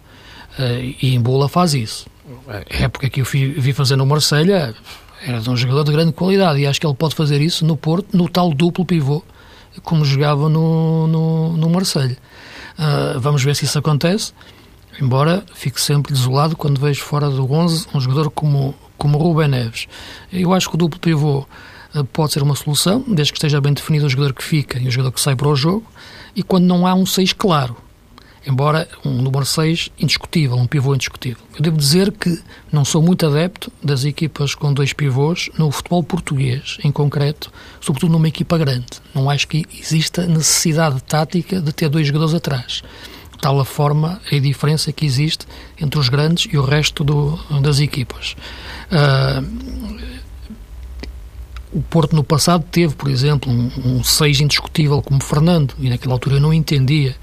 [0.57, 2.07] Uh, e em bola faz isso
[2.47, 4.75] a época que eu vi fazer no Marselha
[5.21, 7.75] era de um jogador de grande qualidade e acho que ele pode fazer isso no
[7.75, 9.23] Porto, no tal duplo pivô,
[9.83, 12.17] como jogava no, no, no Marselha.
[12.77, 14.33] Uh, vamos ver se isso acontece,
[15.01, 19.87] embora fique sempre desolado quando vejo fora do 11 um jogador como, como Rubem Neves.
[20.31, 21.45] Eu acho que o duplo pivô
[21.95, 24.87] uh, pode ser uma solução, desde que esteja bem definido o jogador que fica e
[24.87, 25.85] o jogador que sai para o jogo,
[26.35, 27.75] e quando não há um 6 claro
[28.47, 31.43] embora um número 6 indiscutível, um pivô indiscutível.
[31.53, 36.01] Eu devo dizer que não sou muito adepto das equipas com dois pivôs no futebol
[36.01, 38.88] português, em concreto, sobretudo numa equipa grande.
[39.13, 42.81] Não acho que exista necessidade tática de ter dois jogadores atrás.
[43.41, 45.45] Tal a forma, a diferença que existe
[45.79, 48.36] entre os grandes e o resto do, das equipas.
[48.89, 50.17] Uh,
[51.73, 56.13] o Porto no passado teve, por exemplo, um 6 um indiscutível como Fernando, e naquela
[56.13, 57.15] altura eu não entendia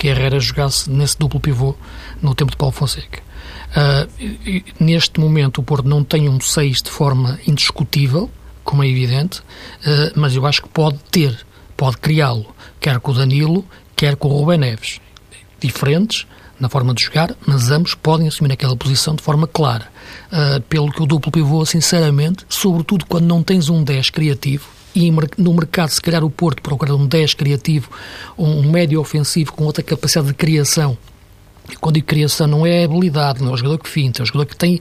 [0.00, 1.76] que Herrera jogasse nesse duplo pivô
[2.22, 3.22] no tempo de Paulo Fonseca.
[3.70, 8.30] Uh, neste momento o Porto não tem um 6 de forma indiscutível,
[8.64, 11.38] como é evidente, uh, mas eu acho que pode ter,
[11.76, 12.46] pode criá-lo,
[12.80, 13.62] quer com o Danilo,
[13.94, 15.02] quer com o Rubén Neves.
[15.60, 16.26] Diferentes
[16.58, 19.86] na forma de jogar, mas ambos podem assumir aquela posição de forma clara.
[20.32, 25.10] Uh, pelo que o duplo pivô, sinceramente, sobretudo quando não tens um 10 criativo, e
[25.38, 27.90] no mercado, se calhar, o Porto procura um 10 criativo,
[28.36, 30.96] um médio ofensivo com outra capacidade de criação.
[31.80, 34.46] Quando digo criação, não é habilidade, não é o jogador que finta, é o jogador
[34.46, 34.80] que tem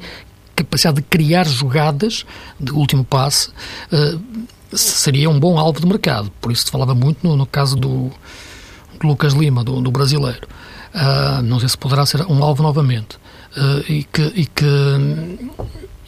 [0.55, 2.25] capacidade de criar jogadas
[2.59, 3.49] de último passe,
[3.91, 6.31] uh, seria um bom alvo de mercado.
[6.41, 8.11] Por isso se falava muito no, no caso do,
[8.99, 10.47] do, Lucas Lima, do, do brasileiro.
[10.93, 13.17] Uh, não sei se poderá ser um alvo novamente.
[13.55, 14.65] Uh, e que, e que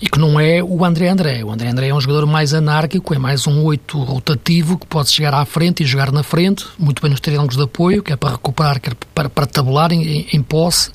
[0.02, 1.44] e que não é o André André.
[1.44, 5.12] O André André é um jogador mais anárquico, é mais um oito rotativo que pode
[5.12, 8.16] chegar à frente e jogar na frente, muito bem nos triângulos de apoio, que é
[8.16, 10.90] para recuperar, que é para, para tabular em, em, posse,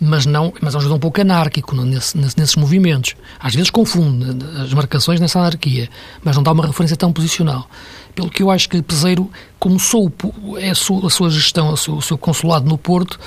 [0.00, 3.16] mas não, mas é um jogador um pouco anárquico nesse, nesses movimentos.
[3.40, 5.88] Às vezes confunde as marcações nessa anarquia,
[6.22, 7.68] mas não dá uma referência tão posicional
[8.14, 10.12] pelo que eu acho que Peseiro começou
[10.58, 13.18] é a sua, gestão, o seu consulado no Porto,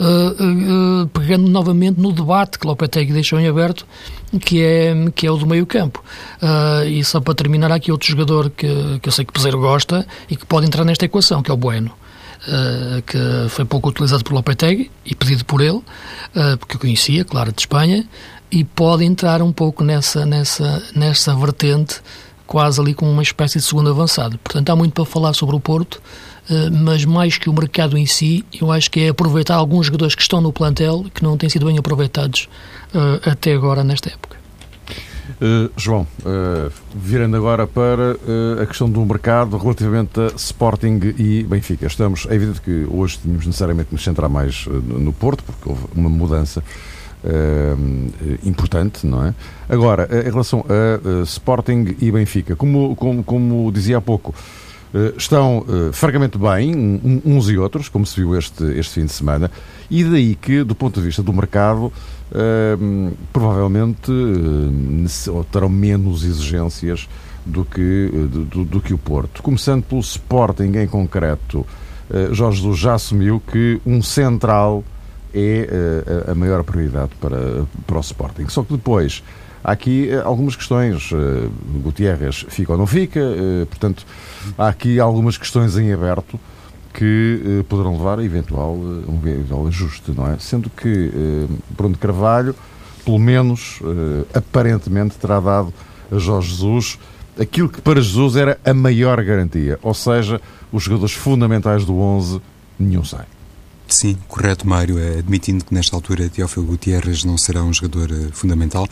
[0.00, 3.86] uh, uh, pegando novamente no debate que Lopetegui deixou em aberto,
[4.40, 6.02] que é, que é o do meio campo.
[6.42, 9.60] Uh, e só para terminar, há aqui outro jogador que, que eu sei que Peseiro
[9.60, 11.92] gosta e que pode entrar nesta equação, que é o Bueno.
[12.46, 17.24] Uh, que foi pouco utilizado por Lopetegui e pedido por ele, uh, porque eu conhecia,
[17.24, 18.06] claro, de Espanha,
[18.50, 22.02] e pode entrar um pouco nessa, nessa, nessa vertente
[22.46, 24.38] quase ali com uma espécie de segundo avançado.
[24.38, 26.00] Portanto, há muito para falar sobre o Porto,
[26.50, 30.14] eh, mas mais que o mercado em si, eu acho que é aproveitar alguns jogadores
[30.14, 32.48] que estão no plantel que não têm sido bem aproveitados
[32.94, 34.44] eh, até agora nesta época.
[35.40, 41.42] Uh, João, uh, virando agora para uh, a questão do mercado relativamente a Sporting e
[41.42, 41.86] Benfica.
[41.86, 45.82] Estamos, é evidente que hoje tínhamos necessariamente de nos centrar mais no Porto, porque houve
[45.94, 46.62] uma mudança
[48.44, 49.34] importante, não é?
[49.68, 54.34] Agora, em relação a uh, Sporting e Benfica, como, como, como dizia há pouco,
[55.16, 59.50] estão francamente bem, uns e outros, como se viu este, este fim de semana,
[59.90, 61.92] e daí que, do ponto de vista do mercado,
[63.32, 64.12] provavelmente
[65.50, 67.08] terão menos exigências
[67.44, 68.08] do que,
[68.52, 69.42] do, do, que o Porto.
[69.42, 71.66] Começando pelo Sporting em concreto,
[72.30, 74.84] Jorge Jesus já assumiu que um central
[75.34, 75.68] é
[76.26, 78.48] uh, a maior prioridade para, para o Sporting.
[78.48, 79.22] Só que depois
[79.62, 81.10] há aqui uh, algumas questões.
[81.10, 81.50] Uh,
[81.82, 83.20] Gutierrez fica ou não fica,
[83.68, 84.06] portanto,
[84.56, 86.38] há aqui algumas questões em aberto
[86.92, 90.38] que poderão levar a eventual, um eventual ajuste, não é?
[90.38, 91.10] Sendo que
[91.70, 92.54] Bruno Carvalho,
[93.04, 93.80] pelo menos
[94.32, 95.74] aparentemente, terá dado
[96.10, 96.98] a Jorge Jesus
[97.38, 100.40] aquilo que para Jesus era a maior garantia, ou seja,
[100.72, 102.40] os jogadores fundamentais do 11,
[102.78, 103.26] nenhum sai.
[103.88, 104.98] Sim, correto, Mário.
[104.98, 108.88] Eh, admitindo que nesta altura Teófilo Gutierrez não será um jogador eh, fundamental,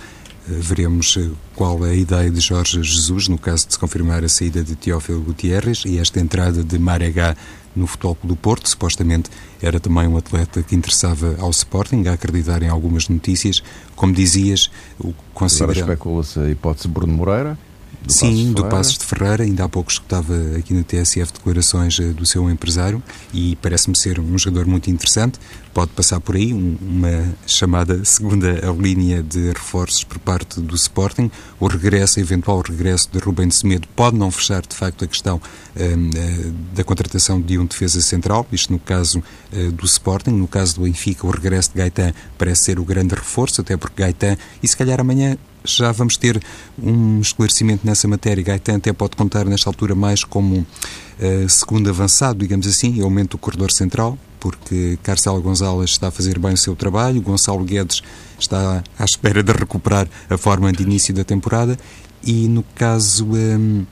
[0.48, 1.18] eh, veremos
[1.54, 4.74] qual é a ideia de Jorge Jesus, no caso de se confirmar a saída de
[4.74, 7.36] Teófilo Gutierrez e esta entrada de Marega
[7.74, 8.68] no Futebol do Porto.
[8.68, 13.62] Supostamente era também um atleta que interessava ao Sporting, a acreditar em algumas notícias.
[13.96, 15.72] Como dizias, o considera...
[15.72, 17.58] Agora especula-se a hipótese de Bruno Moreira.
[18.00, 19.44] Do Sim, do Passos de Ferreira.
[19.44, 23.02] Ainda há pouco escutava aqui no TSF declarações eh, do seu empresário
[23.32, 25.38] e parece-me ser um jogador muito interessante.
[25.72, 31.30] Pode passar por aí um, uma chamada segunda linha de reforços por parte do Sporting.
[31.60, 36.52] O regresso, eventual regresso de Rubem Semedo pode não fechar de facto a questão uh,
[36.74, 40.30] da contratação de um defesa central, isto no caso uh, do Sporting.
[40.30, 44.02] No caso do Benfica, o regresso de Gaetan parece ser o grande reforço, até porque
[44.02, 46.42] Gaetan, e se calhar amanhã já vamos ter
[46.82, 48.42] um esclarecimento nessa matéria.
[48.42, 53.32] Gaetan até pode contar nesta altura mais como uh, segundo avançado, digamos assim, e aumento
[53.32, 58.02] do corredor central, porque Carcelo Gonzalez está a fazer bem o seu trabalho, Gonçalo Guedes
[58.38, 61.78] está à espera de recuperar a forma de início da temporada
[62.24, 63.84] e no caso um,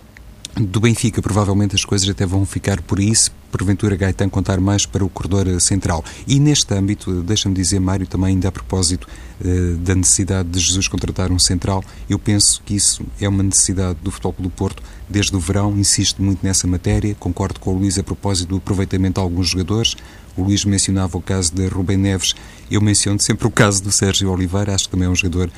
[0.57, 5.05] do Benfica, provavelmente as coisas até vão ficar por isso, porventura Gaetan contar mais para
[5.05, 6.05] o corredor central.
[6.27, 9.07] E neste âmbito, deixa-me dizer, Mário, também ainda a propósito
[9.41, 13.99] uh, da necessidade de Jesus contratar um central, eu penso que isso é uma necessidade
[14.03, 17.99] do Futebol do Porto desde o verão, insisto muito nessa matéria, concordo com o Luís
[17.99, 19.97] a propósito do aproveitamento de alguns jogadores,
[20.37, 22.35] o Luís mencionava o caso de Rubem Neves,
[22.71, 25.51] eu menciono sempre o caso do Sérgio Oliveira, acho que também é um jogador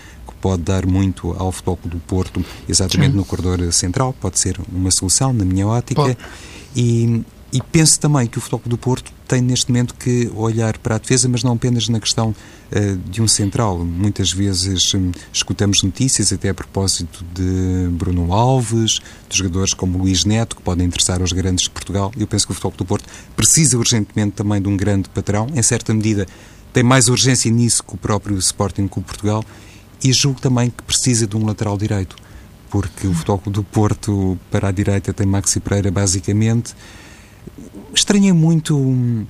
[0.43, 3.17] pode dar muito ao Futebol do Porto, exatamente Sim.
[3.17, 6.17] no corredor central, pode ser uma solução, na minha ótica.
[6.75, 10.97] E, e penso também que o Futebol do Porto tem neste momento que olhar para
[10.97, 13.79] a defesa, mas não apenas na questão uh, de um central.
[13.79, 20.25] Muitas vezes um, escutamos notícias, até a propósito de Bruno Alves, de jogadores como Luís
[20.25, 22.11] Neto, que podem interessar aos grandes de Portugal.
[22.19, 25.47] Eu penso que o Futebol do Porto precisa urgentemente também de um grande patrão.
[25.55, 26.27] Em certa medida,
[26.73, 29.45] tem mais urgência nisso que o próprio Sporting Clube Portugal.
[30.05, 32.17] E julgo também que precisa de um lateral direito,
[32.69, 36.75] porque o Futebol do Porto, para a direita, tem Maxi Pereira, basicamente.
[37.95, 39.27] Estranhei muito hum,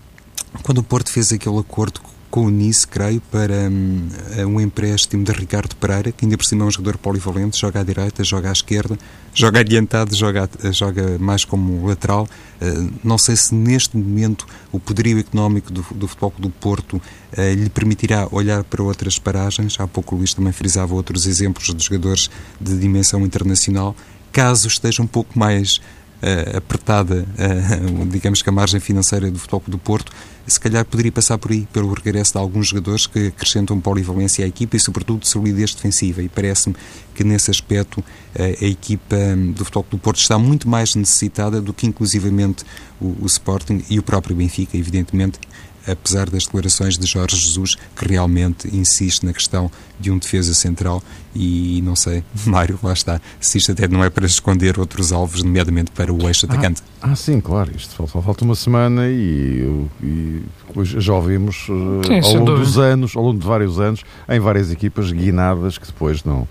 [0.62, 2.00] quando o Porto fez aquele acordo
[2.32, 4.08] com o Nice, creio, para um,
[4.46, 7.82] um, empréstimo de Ricardo Pereira, que ainda por cima é um jogador polivalente, joga à
[7.82, 8.98] direita, joga à esquerda,
[9.34, 12.26] joga adiantado, joga, joga mais como lateral.
[12.58, 17.54] Uh, não sei se neste momento o poderio económico do, do Futebol do Porto uh,
[17.54, 19.78] lhe permitirá olhar para outras paragens.
[19.78, 23.94] Há pouco o Luís também frisava outros exemplos de jogadores de dimensão internacional.
[24.32, 25.76] Caso esteja um pouco mais
[26.22, 30.12] uh, apertada, uh, digamos que a margem financeira do Futebol do Porto,
[30.46, 34.48] se calhar poderia passar por aí, pelo regresso de alguns jogadores que acrescentam polivalência à
[34.48, 36.22] equipa e, sobretudo, solidez defensiva.
[36.22, 36.74] E parece-me
[37.14, 38.04] que, nesse aspecto, uh,
[38.38, 42.64] a equipa hum, do Futebol do Porto está muito mais necessitada do que, inclusivamente,
[43.00, 45.38] o, o Sporting e o próprio Benfica, evidentemente,
[45.86, 51.02] apesar das declarações de Jorge Jesus, que realmente insiste na questão de um defesa central
[51.34, 55.42] e não sei, Mário, lá está, se isto até não é para esconder outros alvos,
[55.42, 56.82] nomeadamente para o eixo atacante.
[57.00, 60.42] Ah, ah sim, claro, isto só falta uma semana e, e
[60.84, 62.64] já ouvimos eh, sim, ao longo dúvida.
[62.64, 66.46] dos anos, ao longo de vários anos, em várias equipas guinadas que depois não.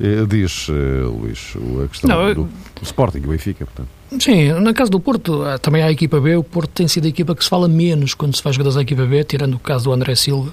[0.00, 0.72] Eh, diz, uh,
[1.10, 3.99] Luís, a questão não, do, do Sporting e o Benfica, portanto.
[4.18, 7.08] Sim, na casa do Porto, também há a equipa B, o Porto tem sido a
[7.08, 9.84] equipa que se fala menos quando se faz jogadores à equipa B, tirando o caso
[9.84, 10.52] do André Silva,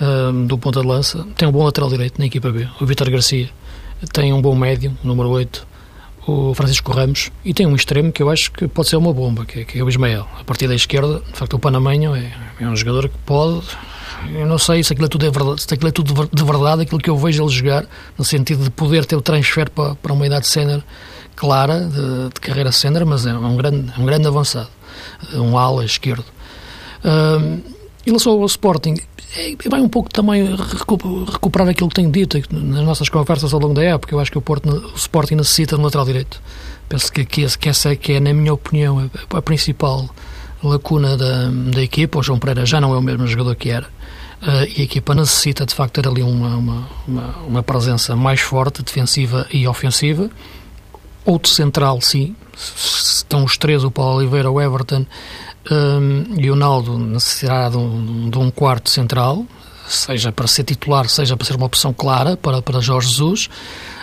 [0.00, 1.26] um, do ponta de lança.
[1.36, 3.50] Tem um bom lateral direito na equipa B, o Vitor Garcia.
[4.12, 5.66] Tem um bom médio, número 8,
[6.28, 7.32] o Francisco Ramos.
[7.44, 9.78] E tem um extremo que eu acho que pode ser uma bomba, que é, que
[9.78, 10.28] é o Ismael.
[10.38, 13.62] A partir da esquerda, de facto, o Panamenho é, é um jogador que pode
[14.32, 16.82] eu não sei se aquilo é tudo, é verdade, se aquilo é tudo de verdade,
[16.82, 17.84] aquilo que eu vejo ele jogar,
[18.16, 20.82] no sentido de poder ter o transfer para, para uma idade sénior
[21.44, 24.70] clara de, de carreira sénior, mas é um grande, um grande avançado,
[25.34, 26.24] um ala esquerdo.
[27.04, 27.60] Uh,
[28.06, 28.94] em relação ao Sporting,
[29.36, 30.56] é, vai um pouco também
[31.30, 34.14] recuperar aquilo que tenho dito nas nossas conversas ao longo da época.
[34.14, 36.40] Eu acho que o, Porto, o Sporting necessita de um lateral direito.
[36.88, 40.08] Penso que, que, que essa é, que é, na minha opinião, a, a principal
[40.62, 42.18] lacuna da, da equipa.
[42.18, 43.86] O João Pereira já não é o mesmo jogador que era.
[44.42, 48.40] Uh, e a equipa necessita, de facto, ter ali uma, uma, uma, uma presença mais
[48.40, 50.30] forte, defensiva e ofensiva.
[51.24, 52.34] Outro central, sim.
[52.56, 55.06] Estão os três, o Paulo Oliveira, o Everton
[55.70, 59.46] um, e o Naldo necessitará de um, de um, quarto central,
[59.86, 63.48] seja para ser titular, seja para ser uma opção clara para, para Jorge Jesus.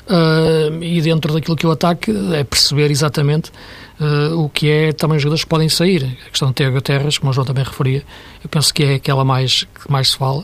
[0.08, 3.52] Uh, e dentro daquilo que o ataque é perceber exatamente
[4.00, 6.18] uh, o que é também os jogadores que podem sair.
[6.26, 8.04] A questão de Tiago Terras, como o João também referia,
[8.44, 10.42] eu penso que é aquela mais, que mais se fala.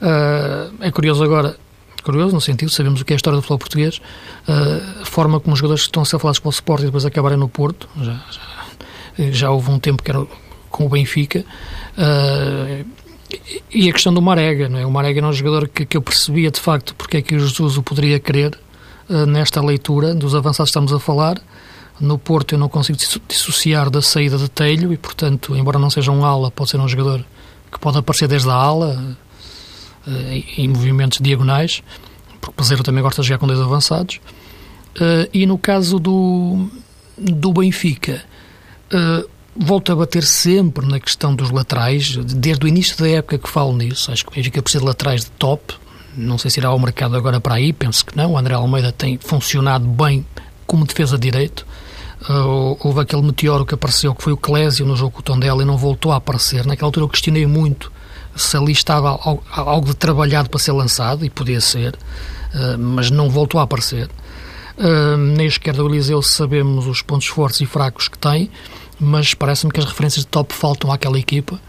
[0.00, 1.56] Uh, é curioso agora,
[2.02, 4.00] curioso no sentido, sabemos o que é a história do futebol português,
[4.48, 7.38] uh, a forma como os jogadores estão a ser falados pelo Sport e depois acabarem
[7.38, 10.26] no Porto, já, já, já houve um tempo que era
[10.68, 11.44] com o Benfica,
[11.96, 12.84] uh,
[13.70, 14.86] e a questão do Marega, não é?
[14.86, 17.40] O Marega era um jogador que, que eu percebia de facto porque é que o
[17.40, 18.58] Jesus o poderia querer
[19.08, 21.40] uh, nesta leitura dos avançados que estamos a falar.
[22.00, 26.10] No Porto eu não consigo dissociar da saída de Telho e, portanto, embora não seja
[26.10, 27.24] um ala, pode ser um jogador
[27.70, 29.16] que pode aparecer desde a ala,
[30.56, 31.82] em movimentos diagonais,
[32.40, 34.20] porque o Peseiro também gosta de jogar com dois avançados.
[34.96, 36.68] Uh, e no caso do,
[37.16, 38.22] do Benfica,
[38.92, 43.48] uh, volto a bater sempre na questão dos laterais, desde o início da época que
[43.48, 44.10] falo nisso.
[44.10, 45.74] Acho que o Benfica precisa de laterais de top.
[46.14, 48.32] Não sei se irá ao mercado agora para aí, penso que não.
[48.32, 50.26] O André Almeida tem funcionado bem
[50.66, 51.66] como defesa de direito.
[52.28, 55.62] Uh, houve aquele meteoro que apareceu, que foi o Clésio no jogo com o Tondela
[55.62, 56.66] e não voltou a aparecer.
[56.66, 57.90] Naquela altura eu questionei muito
[58.36, 59.10] se ali estava
[59.50, 64.08] algo de trabalhado para ser lançado, e podia ser, uh, mas não voltou a aparecer.
[64.78, 68.50] Uh, na esquerda do Eliseu sabemos os pontos fortes e fracos que tem,
[68.98, 71.60] mas parece-me que as referências de top faltam àquela equipa,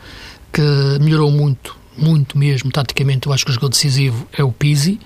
[0.51, 0.61] que
[1.01, 4.99] melhorou muito, muito mesmo, taticamente eu acho que o jogador decisivo é o Pizzi,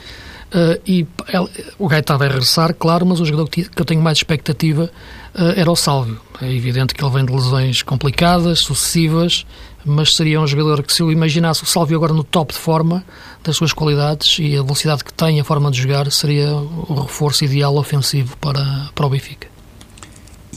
[0.47, 4.19] Uh, e ele, o Gaeta vai regressar, claro, mas o jogador que, eu tenho mais
[4.19, 4.89] expectativa
[5.35, 6.21] uh, era o Sálvio.
[6.41, 9.45] É evidente que ele vem de lesões complicadas, sucessivas,
[9.87, 13.03] mas seria um jogador que, se eu imaginasse o Sálvio agora no top de forma
[13.43, 17.45] das suas qualidades e a velocidade que tem, a forma de jogar, seria o reforço
[17.45, 19.47] ideal ofensivo para, para o Benfica.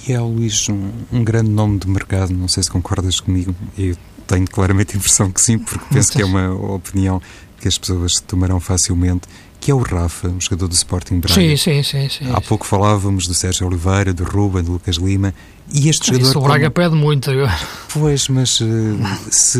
[0.07, 3.97] E é, Luís, um, um grande nome de mercado, não sei se concordas comigo, eu
[4.27, 7.21] tenho claramente a impressão que sim, porque penso que é uma opinião
[7.61, 9.29] que as pessoas tomarão facilmente
[9.61, 11.35] que é o Rafa, um jogador do Sporting Braga.
[11.39, 12.33] Sim, sim, sim, sim.
[12.33, 15.35] Há pouco falávamos do Sérgio Oliveira, do Ruben, do Lucas Lima,
[15.73, 16.29] e este jogador...
[16.29, 16.73] Isso o Braga como...
[16.73, 17.59] pede muito agora.
[17.93, 18.67] Pois, mas uh,
[19.31, 19.59] se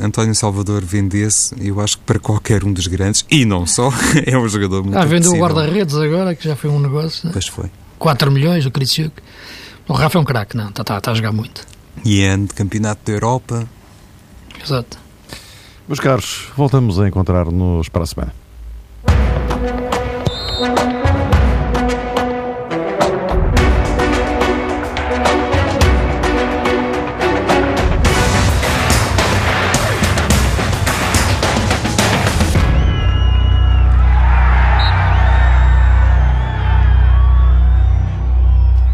[0.00, 3.90] António Salvador vendesse, eu acho que para qualquer um dos grandes, e não só,
[4.26, 7.30] é um jogador muito Ah, vendeu o guarda-redes agora, que já foi um negócio.
[7.32, 7.70] Pois foi.
[7.98, 9.12] 4 milhões, o Kriciuk.
[9.88, 11.66] O Rafa é um craque, não, está tá, tá a jogar muito.
[12.04, 13.68] E é ano de campeonato da Europa.
[14.62, 14.98] Exato.
[15.86, 18.32] Meus caros, voltamos a encontrar-nos para a semana.